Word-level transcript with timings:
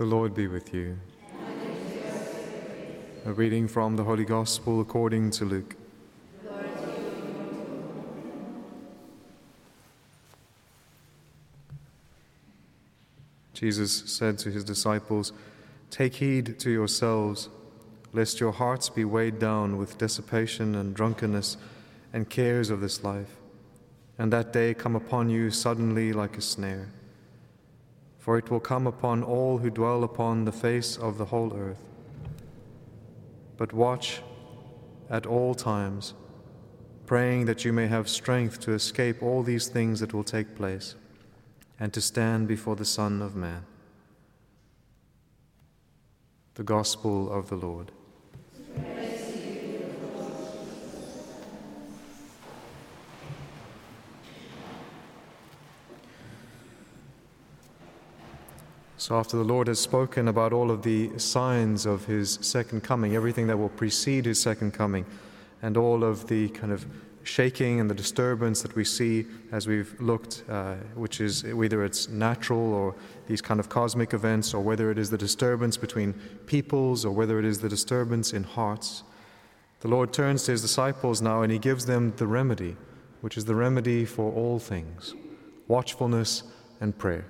The 0.00 0.06
Lord 0.06 0.32
be 0.32 0.46
with 0.46 0.72
you. 0.72 0.96
A 3.26 3.32
reading 3.34 3.68
from 3.68 3.96
the 3.96 4.04
Holy 4.04 4.24
Gospel 4.24 4.80
according 4.80 5.30
to 5.32 5.44
Luke. 5.44 5.76
Jesus 13.52 13.92
said 14.06 14.38
to 14.38 14.50
his 14.50 14.64
disciples, 14.64 15.34
Take 15.90 16.14
heed 16.14 16.58
to 16.60 16.70
yourselves, 16.70 17.50
lest 18.14 18.40
your 18.40 18.52
hearts 18.52 18.88
be 18.88 19.04
weighed 19.04 19.38
down 19.38 19.76
with 19.76 19.98
dissipation 19.98 20.74
and 20.76 20.94
drunkenness 20.94 21.58
and 22.14 22.30
cares 22.30 22.70
of 22.70 22.80
this 22.80 23.04
life, 23.04 23.36
and 24.18 24.32
that 24.32 24.50
day 24.50 24.72
come 24.72 24.96
upon 24.96 25.28
you 25.28 25.50
suddenly 25.50 26.14
like 26.14 26.38
a 26.38 26.40
snare. 26.40 26.88
For 28.20 28.36
it 28.36 28.50
will 28.50 28.60
come 28.60 28.86
upon 28.86 29.22
all 29.24 29.58
who 29.58 29.70
dwell 29.70 30.04
upon 30.04 30.44
the 30.44 30.52
face 30.52 30.96
of 30.96 31.18
the 31.18 31.24
whole 31.24 31.56
earth. 31.56 31.82
But 33.56 33.72
watch 33.72 34.22
at 35.08 35.26
all 35.26 35.54
times, 35.54 36.14
praying 37.06 37.46
that 37.46 37.64
you 37.64 37.72
may 37.72 37.88
have 37.88 38.08
strength 38.08 38.60
to 38.60 38.72
escape 38.72 39.22
all 39.22 39.42
these 39.42 39.68
things 39.68 40.00
that 40.00 40.12
will 40.14 40.22
take 40.22 40.54
place 40.54 40.94
and 41.80 41.92
to 41.94 42.00
stand 42.00 42.46
before 42.46 42.76
the 42.76 42.84
Son 42.84 43.22
of 43.22 43.34
Man. 43.34 43.64
The 46.54 46.62
Gospel 46.62 47.32
of 47.32 47.48
the 47.48 47.56
Lord. 47.56 47.90
So, 59.00 59.16
after 59.16 59.38
the 59.38 59.44
Lord 59.44 59.68
has 59.68 59.80
spoken 59.80 60.28
about 60.28 60.52
all 60.52 60.70
of 60.70 60.82
the 60.82 61.18
signs 61.18 61.86
of 61.86 62.04
his 62.04 62.38
second 62.42 62.82
coming, 62.82 63.16
everything 63.16 63.46
that 63.46 63.56
will 63.56 63.70
precede 63.70 64.26
his 64.26 64.38
second 64.38 64.72
coming, 64.72 65.06
and 65.62 65.78
all 65.78 66.04
of 66.04 66.26
the 66.26 66.50
kind 66.50 66.70
of 66.70 66.84
shaking 67.22 67.80
and 67.80 67.88
the 67.88 67.94
disturbance 67.94 68.60
that 68.60 68.74
we 68.74 68.84
see 68.84 69.24
as 69.52 69.66
we've 69.66 69.98
looked, 70.02 70.44
uh, 70.50 70.74
which 70.96 71.22
is 71.22 71.44
whether 71.44 71.82
it's 71.82 72.10
natural 72.10 72.74
or 72.74 72.94
these 73.26 73.40
kind 73.40 73.58
of 73.58 73.70
cosmic 73.70 74.12
events, 74.12 74.52
or 74.52 74.60
whether 74.60 74.90
it 74.90 74.98
is 74.98 75.08
the 75.08 75.16
disturbance 75.16 75.78
between 75.78 76.12
peoples, 76.44 77.06
or 77.06 77.12
whether 77.12 77.38
it 77.38 77.46
is 77.46 77.58
the 77.60 77.70
disturbance 77.70 78.34
in 78.34 78.44
hearts. 78.44 79.02
The 79.80 79.88
Lord 79.88 80.12
turns 80.12 80.42
to 80.42 80.50
his 80.50 80.60
disciples 80.60 81.22
now 81.22 81.40
and 81.40 81.50
he 81.50 81.58
gives 81.58 81.86
them 81.86 82.12
the 82.18 82.26
remedy, 82.26 82.76
which 83.22 83.38
is 83.38 83.46
the 83.46 83.54
remedy 83.54 84.04
for 84.04 84.30
all 84.30 84.58
things 84.58 85.14
watchfulness 85.68 86.42
and 86.82 86.98
prayer. 86.98 87.24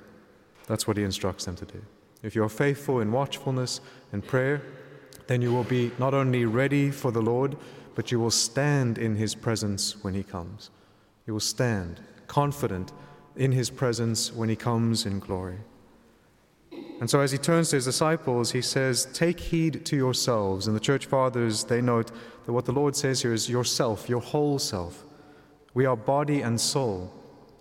That's 0.71 0.87
what 0.87 0.97
he 0.97 1.03
instructs 1.03 1.47
them 1.47 1.57
to 1.57 1.65
do. 1.65 1.83
If 2.23 2.37
you're 2.37 2.49
faithful 2.49 3.01
in 3.01 3.11
watchfulness 3.11 3.81
and 4.13 4.25
prayer, 4.25 4.63
then 5.27 5.43
you 5.43 5.53
will 5.53 5.65
be 5.65 5.91
not 5.99 6.15
only 6.15 6.45
ready 6.45 6.93
for 6.93 7.11
the 7.11 7.21
Lord, 7.21 7.57
but 7.97 8.13
you 8.13 8.21
will 8.21 8.31
stand 8.31 8.97
in 8.97 9.17
his 9.17 9.35
presence 9.35 9.97
when 10.05 10.15
he 10.15 10.23
comes. 10.23 10.71
You 11.27 11.33
will 11.33 11.41
stand 11.41 12.01
confident 12.29 12.93
in 13.35 13.51
his 13.51 13.69
presence 13.69 14.33
when 14.33 14.49
he 14.49 14.55
comes 14.55 15.07
in 15.07 15.19
glory. 15.19 15.59
And 17.01 17.11
so, 17.11 17.19
as 17.19 17.33
he 17.33 17.39
turns 17.39 17.71
to 17.71 17.77
his 17.77 17.87
disciples, 17.87 18.53
he 18.53 18.63
says, 18.63 19.09
Take 19.13 19.41
heed 19.41 19.85
to 19.87 19.97
yourselves. 19.97 20.69
And 20.69 20.77
the 20.77 20.81
church 20.81 21.07
fathers, 21.07 21.65
they 21.65 21.83
note 21.83 22.13
that 22.47 22.53
what 22.53 22.65
the 22.65 22.73
Lord 22.73 22.95
says 22.95 23.23
here 23.23 23.35
is 23.35 23.51
yourself, 23.51 24.09
your 24.09 24.21
whole 24.21 24.61
self. 24.61 25.05
We 25.75 25.85
are 25.85 25.97
body 25.97 26.43
and 26.43 26.61
soul. 26.61 27.13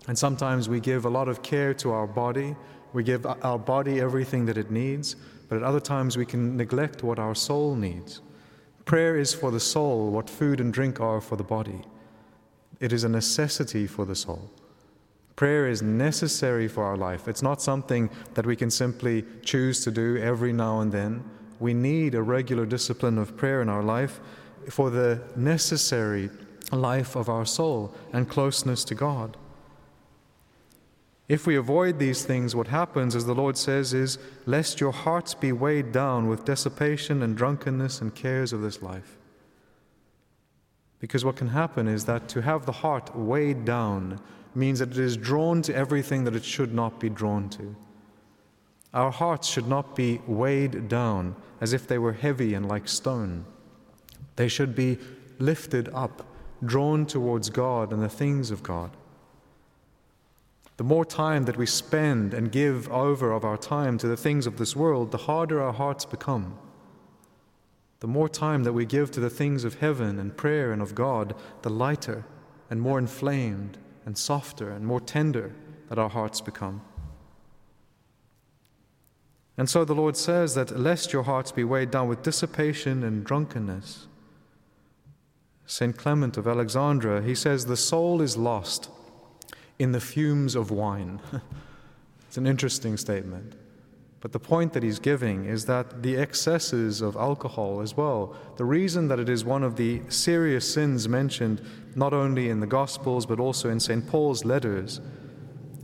And 0.07 0.15
sometimes 0.15 0.69
we 0.69 0.79
give 0.79 1.05
a 1.05 1.09
lot 1.09 1.27
of 1.27 1.41
care 1.41 1.73
to 1.75 1.91
our 1.91 2.05
body, 2.05 2.55
we 2.93 3.03
give 3.03 3.25
our 3.25 3.59
body 3.59 3.99
everything 3.99 4.45
that 4.45 4.57
it 4.57 4.71
needs, 4.71 5.15
but 5.47 5.57
at 5.57 5.63
other 5.63 5.79
times 5.79 6.17
we 6.17 6.25
can 6.25 6.57
neglect 6.57 7.03
what 7.03 7.19
our 7.19 7.35
soul 7.35 7.75
needs. 7.75 8.21
Prayer 8.85 9.17
is 9.17 9.33
for 9.33 9.51
the 9.51 9.59
soul 9.59 10.11
what 10.11 10.29
food 10.29 10.59
and 10.59 10.73
drink 10.73 10.99
are 10.99 11.21
for 11.21 11.35
the 11.35 11.43
body. 11.43 11.81
It 12.79 12.93
is 12.93 13.03
a 13.03 13.09
necessity 13.09 13.85
for 13.85 14.05
the 14.05 14.15
soul. 14.15 14.49
Prayer 15.35 15.67
is 15.67 15.81
necessary 15.81 16.67
for 16.67 16.83
our 16.83 16.97
life. 16.97 17.27
It's 17.27 17.41
not 17.41 17.61
something 17.61 18.09
that 18.33 18.45
we 18.45 18.55
can 18.55 18.69
simply 18.69 19.23
choose 19.43 19.83
to 19.83 19.91
do 19.91 20.17
every 20.17 20.51
now 20.51 20.81
and 20.81 20.91
then. 20.91 21.23
We 21.59 21.73
need 21.73 22.15
a 22.15 22.21
regular 22.21 22.65
discipline 22.65 23.17
of 23.17 23.37
prayer 23.37 23.61
in 23.61 23.69
our 23.69 23.83
life 23.83 24.19
for 24.69 24.89
the 24.89 25.21
necessary 25.35 26.29
life 26.71 27.15
of 27.15 27.29
our 27.29 27.45
soul 27.45 27.93
and 28.11 28.29
closeness 28.29 28.83
to 28.85 28.95
God. 28.95 29.37
If 31.29 31.45
we 31.45 31.55
avoid 31.55 31.99
these 31.99 32.25
things, 32.25 32.55
what 32.55 32.67
happens, 32.67 33.15
as 33.15 33.27
the 33.27 33.35
Lord 33.35 33.55
says, 33.55 33.93
is 33.93 34.17
lest 34.47 34.81
your 34.81 34.91
hearts 34.91 35.35
be 35.35 35.51
weighed 35.51 35.91
down 35.91 36.27
with 36.27 36.43
dissipation 36.43 37.21
and 37.21 37.37
drunkenness 37.37 38.01
and 38.01 38.15
cares 38.15 38.51
of 38.51 38.61
this 38.61 38.81
life. 38.81 39.15
Because 40.97 41.23
what 41.23 41.35
can 41.35 41.49
happen 41.49 41.87
is 41.87 42.05
that 42.05 42.27
to 42.29 42.41
have 42.41 42.65
the 42.65 42.71
heart 42.71 43.15
weighed 43.15 43.63
down 43.63 44.19
means 44.55 44.79
that 44.79 44.89
it 44.89 44.97
is 44.97 45.15
drawn 45.15 45.61
to 45.61 45.75
everything 45.75 46.23
that 46.23 46.35
it 46.35 46.43
should 46.43 46.73
not 46.73 46.99
be 46.99 47.09
drawn 47.09 47.47
to. 47.49 47.75
Our 48.91 49.11
hearts 49.11 49.47
should 49.47 49.67
not 49.67 49.95
be 49.95 50.21
weighed 50.25 50.87
down 50.87 51.35
as 51.61 51.73
if 51.73 51.87
they 51.87 51.99
were 51.99 52.13
heavy 52.13 52.55
and 52.55 52.67
like 52.67 52.87
stone. 52.87 53.45
They 54.35 54.47
should 54.47 54.75
be 54.75 54.97
lifted 55.37 55.89
up, 55.93 56.25
drawn 56.65 57.05
towards 57.05 57.51
God 57.51 57.93
and 57.93 58.01
the 58.01 58.09
things 58.09 58.49
of 58.49 58.63
God. 58.63 58.89
The 60.79 60.85
more 60.85 61.03
time 61.03 61.43
that 61.43 61.57
we 61.57 61.65
spend 61.65 62.33
and 62.33 62.53
give 62.53 62.89
over 62.89 63.33
of 63.33 63.43
our 63.43 63.57
time 63.57 63.97
to 63.97 64.07
the 64.07 64.15
things 64.15 64.47
of 64.47 64.57
this 64.57 64.77
world, 64.77 65.11
the 65.11 65.17
harder 65.17 65.61
our 65.61 65.73
hearts 65.73 66.05
become. 66.05 66.57
The 67.99 68.07
more 68.07 68.29
time 68.29 68.63
that 68.63 68.71
we 68.71 68.85
give 68.85 69.11
to 69.11 69.19
the 69.19 69.29
things 69.29 69.65
of 69.65 69.79
heaven 69.79 70.17
and 70.17 70.37
prayer 70.37 70.71
and 70.71 70.81
of 70.81 70.95
God, 70.95 71.35
the 71.63 71.69
lighter 71.69 72.23
and 72.69 72.79
more 72.79 72.97
inflamed 72.97 73.77
and 74.05 74.17
softer 74.17 74.71
and 74.71 74.87
more 74.87 75.01
tender 75.01 75.53
that 75.89 75.99
our 75.99 76.07
hearts 76.07 76.39
become. 76.39 76.81
And 79.57 79.69
so 79.69 79.83
the 79.83 79.93
Lord 79.93 80.15
says 80.15 80.55
that 80.55 80.79
lest 80.79 81.11
your 81.11 81.23
hearts 81.23 81.51
be 81.51 81.65
weighed 81.65 81.91
down 81.91 82.07
with 82.07 82.23
dissipation 82.23 83.03
and 83.03 83.25
drunkenness. 83.25 84.07
St. 85.65 85.97
Clement 85.97 86.37
of 86.37 86.47
Alexandria, 86.47 87.21
he 87.21 87.35
says, 87.35 87.65
the 87.65 87.75
soul 87.75 88.21
is 88.21 88.37
lost 88.37 88.89
in 89.79 89.93
the 89.93 90.01
fumes 90.01 90.55
of 90.55 90.69
wine. 90.69 91.19
it's 92.27 92.37
an 92.37 92.45
interesting 92.45 92.97
statement. 92.97 93.55
But 94.21 94.33
the 94.33 94.39
point 94.39 94.73
that 94.73 94.83
he's 94.83 94.99
giving 94.99 95.45
is 95.45 95.65
that 95.65 96.03
the 96.03 96.17
excesses 96.17 97.01
of 97.01 97.15
alcohol 97.15 97.79
as 97.79 97.95
well, 97.95 98.35
the 98.57 98.65
reason 98.65 99.07
that 99.07 99.19
it 99.19 99.29
is 99.29 99.45
one 99.45 99.63
of 99.63 99.77
the 99.77 100.01
serious 100.09 100.71
sins 100.71 101.07
mentioned 101.07 101.61
not 101.95 102.13
only 102.13 102.49
in 102.49 102.59
the 102.59 102.67
Gospels 102.67 103.25
but 103.25 103.39
also 103.39 103.69
in 103.69 103.79
St. 103.79 104.05
Paul's 104.07 104.43
letters, 104.43 104.99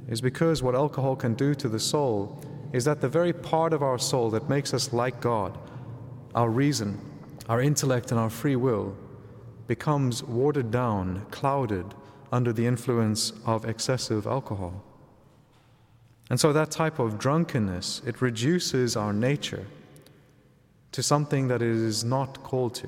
is 0.09 0.19
because 0.19 0.61
what 0.61 0.75
alcohol 0.75 1.15
can 1.15 1.33
do 1.33 1.55
to 1.55 1.69
the 1.69 1.79
soul 1.79 2.39
is 2.73 2.83
that 2.83 2.99
the 2.99 3.07
very 3.07 3.31
part 3.31 3.71
of 3.71 3.81
our 3.81 3.97
soul 3.97 4.29
that 4.31 4.49
makes 4.49 4.73
us 4.73 4.91
like 4.91 5.21
God, 5.21 5.57
our 6.35 6.49
reason, 6.49 6.99
our 7.47 7.61
intellect, 7.61 8.11
and 8.11 8.19
our 8.19 8.29
free 8.29 8.57
will, 8.57 8.95
becomes 9.67 10.21
watered 10.23 10.71
down, 10.71 11.25
clouded 11.31 11.95
under 12.31 12.51
the 12.51 12.65
influence 12.65 13.33
of 13.45 13.65
excessive 13.65 14.25
alcohol. 14.25 14.83
And 16.29 16.39
so 16.39 16.51
that 16.53 16.71
type 16.71 16.99
of 16.99 17.19
drunkenness, 17.19 18.01
it 18.05 18.21
reduces 18.21 18.95
our 18.95 19.13
nature 19.13 19.67
to 20.91 21.03
something 21.03 21.47
that 21.49 21.61
it 21.61 21.69
is 21.69 22.03
not 22.03 22.41
called 22.41 22.73
to. 22.75 22.87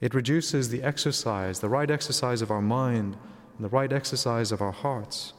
It 0.00 0.14
reduces 0.14 0.70
the 0.70 0.82
exercise, 0.82 1.60
the 1.60 1.68
right 1.68 1.90
exercise 1.90 2.42
of 2.42 2.50
our 2.50 2.62
mind, 2.62 3.16
and 3.56 3.64
the 3.64 3.68
right 3.68 3.92
exercise 3.92 4.52
of 4.52 4.62
our 4.62 4.72
hearts. 4.72 5.32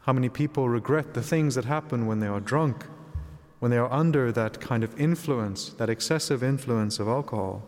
How 0.00 0.12
many 0.12 0.28
people 0.28 0.68
regret 0.68 1.14
the 1.14 1.22
things 1.22 1.54
that 1.54 1.64
happen 1.64 2.06
when 2.06 2.20
they 2.20 2.26
are 2.26 2.40
drunk, 2.40 2.86
when 3.58 3.70
they 3.70 3.78
are 3.78 3.92
under 3.92 4.32
that 4.32 4.60
kind 4.60 4.84
of 4.84 4.98
influence, 5.00 5.70
that 5.70 5.88
excessive 5.88 6.42
influence 6.42 6.98
of 6.98 7.08
alcohol? 7.08 7.62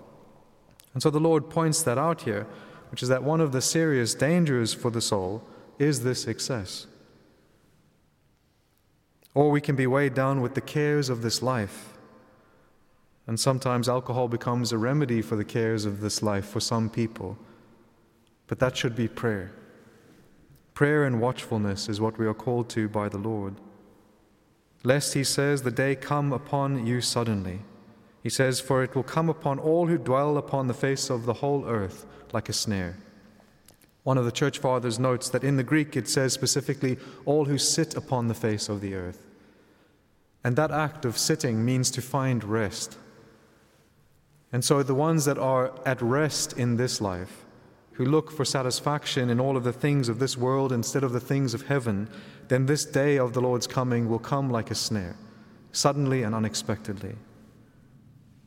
And 0.93 1.03
so 1.03 1.11
the 1.11 1.21
Lord 1.21 1.51
points 1.51 1.83
that 1.83 1.99
out 1.99 2.23
here 2.23 2.47
which 2.95 3.03
is 3.03 3.09
that 3.09 3.25
one 3.25 3.41
of 3.41 3.51
the 3.51 3.61
serious 3.61 4.15
dangers 4.15 4.73
for 4.73 4.89
the 4.89 5.01
soul 5.01 5.43
is 5.81 6.05
this 6.05 6.29
excess. 6.29 6.87
Or 9.35 9.51
we 9.51 9.61
can 9.61 9.75
be 9.75 9.89
weighed 9.89 10.15
down 10.15 10.41
with 10.41 10.55
the 10.55 10.61
cares 10.61 11.09
of 11.09 11.21
this 11.21 11.43
life. 11.43 11.99
And 13.27 13.41
sometimes 13.41 13.89
alcohol 13.89 14.29
becomes 14.29 14.71
a 14.71 14.79
remedy 14.79 15.23
for 15.23 15.35
the 15.35 15.45
cares 15.45 15.87
of 15.87 16.01
this 16.01 16.23
life 16.23 16.47
for 16.47 16.61
some 16.61 16.89
people. 16.89 17.37
But 18.47 18.61
that 18.61 18.77
should 18.77 18.95
be 18.95 19.09
prayer. 19.09 19.51
Prayer 20.73 21.03
and 21.03 21.21
watchfulness 21.21 21.89
is 21.89 22.01
what 22.01 22.17
we 22.17 22.27
are 22.29 22.33
called 22.33 22.69
to 22.69 22.89
by 22.89 23.09
the 23.09 23.19
Lord. 23.19 23.57
Lest, 24.85 25.15
he 25.15 25.25
says, 25.25 25.63
the 25.63 25.73
day 25.73 25.97
come 25.97 26.33
upon 26.33 26.87
you 26.87 27.01
suddenly. 27.01 27.59
He 28.25 28.31
says, 28.31 28.59
For 28.59 28.83
it 28.83 28.97
will 28.97 29.03
come 29.03 29.29
upon 29.29 29.59
all 29.59 29.87
who 29.87 29.99
dwell 29.99 30.39
upon 30.39 30.67
the 30.67 30.75
face 30.75 31.11
of 31.11 31.27
the 31.27 31.35
whole 31.35 31.67
earth 31.67 32.07
like 32.33 32.49
a 32.49 32.55
snare. 32.55 32.97
One 34.03 34.17
of 34.17 34.25
the 34.25 34.33
church 34.33 34.59
fathers 34.59 34.99
notes 34.99 35.29
that 35.29 35.45
in 35.45 35.59
the 35.59 35.63
Greek 35.63 35.95
it 35.95 36.09
says 36.09 36.33
specifically, 36.33 36.97
all 37.27 37.45
who 37.45 37.59
sit 37.59 37.95
upon 37.95 38.29
the 38.29 38.35
face 38.35 38.71
of 38.71 38.81
the 38.81 38.95
earth. 38.95 39.27
And 40.43 40.57
that 40.57 40.71
act 40.71 41.05
of 41.05 41.19
sitting 41.19 41.67
means 41.67 41.91
to 41.93 42.03
find 42.03 42.43
rest. 42.43 42.97
And 44.53 44.65
so 44.65 44.83
the 44.83 44.95
ones 44.95 45.27
that 45.27 45.39
are 45.39 45.79
at 45.85 46.01
rest 46.01 46.55
in 46.55 46.79
this 46.79 47.03
life, 47.03 47.45
who 47.93 48.07
look 48.07 48.31
for 48.31 48.47
satisfaction 48.47 49.29
in 49.29 49.39
all 49.39 49.57
of 49.57 49.65
the 49.65 49.73
things 49.73 50.09
of 50.09 50.19
this 50.19 50.37
world 50.37 50.73
instead 50.73 51.05
of 51.05 51.13
the 51.13 51.21
things 51.21 51.53
of 51.53 51.67
heaven, 51.67 52.09
then 52.49 52.65
this 52.65 52.87
day 52.87 53.19
of 53.19 53.35
the 53.35 53.41
Lord's 53.43 53.67
coming 53.67 54.09
will 54.09 54.19
come 54.19 54.49
like 54.49 54.71
a 54.71 54.75
snare, 54.75 55.17
suddenly 55.73 56.23
and 56.23 56.35
unexpectedly. 56.35 57.17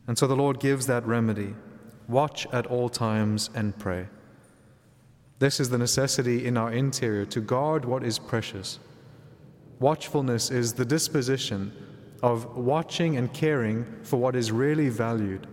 And 0.08 0.18
so 0.18 0.26
the 0.26 0.36
Lord 0.36 0.60
gives 0.60 0.88
that 0.88 1.06
remedy 1.06 1.54
watch 2.08 2.48
at 2.54 2.66
all 2.68 2.90
times 2.90 3.50
and 3.54 3.78
pray. 3.78 4.08
This 5.40 5.60
is 5.60 5.70
the 5.70 5.78
necessity 5.78 6.46
in 6.46 6.58
our 6.58 6.72
interior 6.72 7.26
to 7.26 7.42
guard 7.42 7.86
what 7.86 8.04
is 8.04 8.18
precious. 8.18 8.80
Watchfulness 9.80 10.50
is 10.50 10.74
the 10.74 10.86
disposition 10.86 11.72
of 12.24 12.58
watching 12.58 13.18
and 13.18 13.32
caring 13.34 13.86
for 14.04 14.18
what 14.18 14.36
is 14.36 14.52
really 14.52 14.90
valued. 14.90 15.46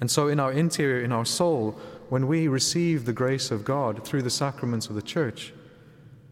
And 0.00 0.10
so, 0.10 0.28
in 0.28 0.38
our 0.38 0.52
interior, 0.52 1.02
in 1.02 1.10
our 1.10 1.24
soul, 1.24 1.72
when 2.08 2.26
we 2.26 2.48
receive 2.48 3.04
the 3.04 3.12
grace 3.12 3.50
of 3.50 3.64
God 3.64 4.04
through 4.06 4.22
the 4.22 4.30
sacraments 4.30 4.88
of 4.88 4.94
the 4.94 5.02
church, 5.02 5.52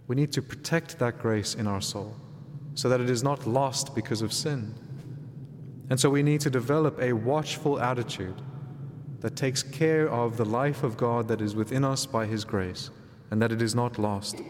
we 0.06 0.16
need 0.16 0.32
to 0.32 0.42
protect 0.42 0.98
that 1.00 1.18
grace 1.18 1.54
in 1.54 1.66
our 1.66 1.80
soul 1.80 2.16
so 2.74 2.88
that 2.88 3.00
it 3.00 3.10
is 3.10 3.22
not 3.22 3.46
lost 3.46 3.94
because 3.94 4.22
of 4.22 4.32
sin. 4.32 4.74
And 5.90 5.98
so, 5.98 6.10
we 6.10 6.22
need 6.22 6.40
to 6.42 6.50
develop 6.50 7.00
a 7.00 7.12
watchful 7.12 7.80
attitude 7.80 8.42
that 9.20 9.36
takes 9.36 9.62
care 9.62 10.08
of 10.08 10.36
the 10.36 10.44
life 10.44 10.82
of 10.82 10.96
God 10.96 11.28
that 11.28 11.40
is 11.40 11.54
within 11.54 11.84
us 11.84 12.06
by 12.06 12.26
His 12.26 12.44
grace 12.44 12.90
and 13.30 13.42
that 13.42 13.52
it 13.52 13.62
is 13.62 13.74
not 13.74 13.98
lost. 13.98 14.40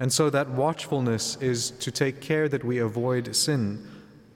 And 0.00 0.12
so 0.12 0.30
that 0.30 0.50
watchfulness 0.50 1.36
is 1.40 1.70
to 1.72 1.90
take 1.90 2.20
care 2.20 2.48
that 2.48 2.64
we 2.64 2.78
avoid 2.78 3.34
sin. 3.36 3.86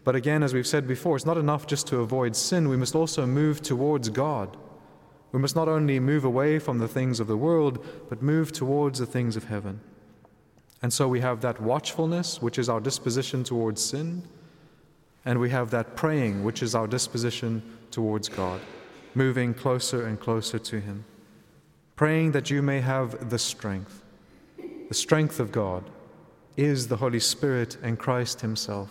But 0.05 0.15
again, 0.15 0.43
as 0.43 0.55
we've 0.55 0.67
said 0.67 0.87
before, 0.87 1.17
it's 1.17 1.27
not 1.27 1.37
enough 1.37 1.67
just 1.67 1.87
to 1.89 1.99
avoid 1.99 2.37
sin, 2.37 2.69
we 2.69 2.77
must 2.77 2.95
also 2.95 3.27
move 3.27 3.61
towards 3.61 4.09
God. 4.09 4.57
We 5.33 5.39
must 5.39 5.57
not 5.57 5.69
only 5.69 6.01
move 6.01 6.25
away 6.25 6.59
from 6.59 6.79
the 6.79 6.89
things 6.89 7.21
of 7.21 7.27
the 7.27 7.37
world, 7.37 7.85
but 8.09 8.23
move 8.23 8.53
towards 8.53 8.99
the 8.99 9.07
things 9.07 9.37
of 9.37 9.45
heaven. 9.45 9.81
And 10.81 10.93
so 10.93 11.09
we 11.09 11.21
have 11.21 11.41
that 11.41 11.61
watchfulness, 11.61 12.41
which 12.41 12.59
is 12.59 12.69
our 12.69 12.81
disposition 12.81 13.45
towards 13.45 13.85
sin, 13.85 14.23
and 15.29 15.39
we 15.39 15.51
have 15.51 15.71
that 15.71 15.95
praying, 15.95 16.43
which 16.43 16.63
is 16.63 16.75
our 16.75 16.87
disposition 16.87 17.63
towards 17.91 18.31
God, 18.31 18.63
moving 19.15 19.53
closer 19.53 20.07
and 20.07 20.19
closer 20.19 20.59
to 20.59 20.81
Him. 20.81 21.05
Praying 21.97 22.33
that 22.33 22.49
you 22.49 22.63
may 22.63 22.81
have 22.81 23.29
the 23.29 23.39
strength. 23.39 24.03
The 24.89 24.95
strength 24.95 25.39
of 25.39 25.53
God 25.53 25.85
is 26.57 26.89
the 26.89 26.97
Holy 26.97 27.21
Spirit 27.21 27.77
and 27.83 27.99
Christ 27.99 28.41
Himself. 28.41 28.89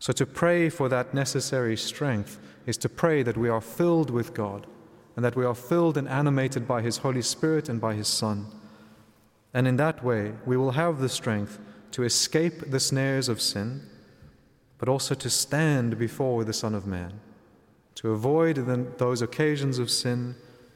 So 0.00 0.12
to 0.14 0.26
pray 0.26 0.70
for 0.70 0.88
that 0.88 1.14
necessary 1.14 1.76
strength 1.76 2.40
is 2.66 2.76
to 2.78 2.88
pray 2.88 3.22
that 3.22 3.36
we 3.36 3.48
are 3.48 3.60
filled 3.60 4.10
with 4.10 4.34
God 4.34 4.66
and 5.14 5.24
that 5.24 5.36
we 5.36 5.44
are 5.44 5.54
filled 5.54 5.96
and 5.96 6.08
animated 6.08 6.66
by 6.66 6.82
His 6.82 6.96
Holy 6.96 7.22
Spirit 7.22 7.68
and 7.68 7.80
by 7.80 7.94
His 7.94 8.08
Son. 8.08 8.46
And 9.54 9.68
in 9.68 9.76
that 9.76 10.02
way, 10.02 10.32
we 10.44 10.56
will 10.56 10.72
have 10.72 10.98
the 10.98 11.08
strength 11.08 11.60
to 11.92 12.02
escape 12.02 12.72
the 12.72 12.80
snares 12.80 13.28
of 13.28 13.40
sin, 13.40 13.88
but 14.78 14.88
also 14.88 15.14
to 15.14 15.30
stand 15.30 15.98
before 15.98 16.44
the 16.44 16.52
Son 16.52 16.74
of 16.74 16.86
Man 16.86 17.20
to 17.94 18.10
avoid 18.10 18.56
those 18.98 19.22
occasions 19.22 19.78
of 19.78 19.90
sin, 19.90 20.34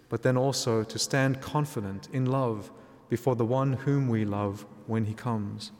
but 0.08 0.22
then 0.22 0.36
also 0.36 0.82
to 0.84 0.98
stand 0.98 1.40
confident 1.40 2.08
in 2.12 2.24
love 2.24 2.70
before 3.08 3.34
the 3.36 3.44
one 3.44 3.72
whom 3.72 4.08
we 4.08 4.24
love 4.24 4.64
when 4.86 5.04
he 5.04 5.14
comes. 5.14 5.72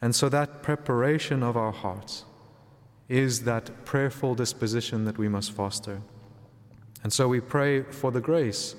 And 0.00 0.14
so 0.14 0.28
that 0.28 0.62
preparation 0.62 1.42
of 1.42 1.56
our 1.56 1.72
hearts 1.72 2.24
is 3.08 3.44
that 3.44 3.84
prayerful 3.84 4.34
disposition 4.34 5.04
that 5.04 5.18
we 5.18 5.28
must 5.28 5.52
foster. 5.52 6.00
And 7.02 7.12
so 7.12 7.26
we 7.26 7.40
pray 7.40 7.82
for 7.82 8.10
the 8.10 8.20
grace 8.20 8.76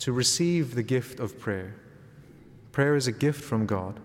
to 0.00 0.12
receive 0.12 0.74
the 0.74 0.82
gift 0.82 1.20
of 1.20 1.38
prayer. 1.38 1.76
Prayer 2.72 2.96
is 2.96 3.06
a 3.06 3.12
gift 3.12 3.42
from 3.42 3.66
God. 3.66 4.00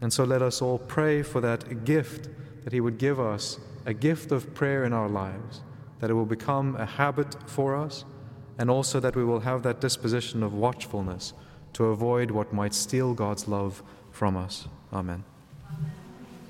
And 0.00 0.12
so 0.12 0.24
let 0.24 0.42
us 0.42 0.62
all 0.62 0.78
pray 0.78 1.22
for 1.22 1.40
that 1.40 1.84
gift 1.84 2.28
that 2.64 2.72
He 2.72 2.80
would 2.80 2.98
give 2.98 3.18
us 3.18 3.58
a 3.86 3.94
gift 3.94 4.32
of 4.32 4.54
prayer 4.54 4.84
in 4.84 4.92
our 4.92 5.08
lives, 5.08 5.62
that 6.00 6.10
it 6.10 6.14
will 6.14 6.26
become 6.26 6.76
a 6.76 6.86
habit 6.86 7.34
for 7.48 7.74
us, 7.74 8.04
and 8.58 8.70
also 8.70 9.00
that 9.00 9.16
we 9.16 9.24
will 9.24 9.40
have 9.40 9.62
that 9.62 9.80
disposition 9.80 10.42
of 10.42 10.52
watchfulness 10.52 11.32
to 11.72 11.86
avoid 11.86 12.30
what 12.30 12.52
might 12.52 12.74
steal 12.74 13.14
God's 13.14 13.48
love 13.48 13.82
from 14.10 14.36
us. 14.36 14.68
Amen. 14.92 15.24
Amen. 15.72 15.97